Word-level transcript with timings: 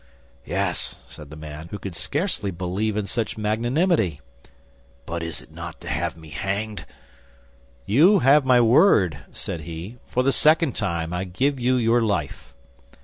"Yes," 0.47 0.95
said 1.07 1.29
the 1.29 1.35
man, 1.35 1.67
who 1.67 1.77
could 1.77 1.93
scarcely 1.95 2.49
believe 2.49 2.97
in 2.97 3.05
such 3.05 3.37
magnanimity, 3.37 4.19
"but 5.05 5.21
is 5.21 5.43
it 5.43 5.51
not 5.51 5.79
to 5.81 5.87
have 5.89 6.17
me 6.17 6.29
hanged?" 6.29 6.87
"You 7.85 8.17
have 8.17 8.43
my 8.43 8.59
word," 8.61 9.19
said 9.31 9.61
he; 9.61 9.99
"for 10.07 10.23
the 10.23 10.31
second 10.33 10.75
time 10.75 11.13
I 11.13 11.23
give 11.25 11.59
you 11.59 11.75
your 11.75 12.01
life." 12.01 12.51